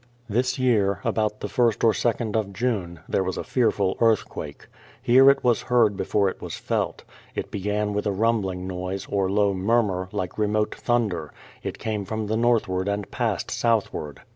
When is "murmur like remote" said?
9.53-10.73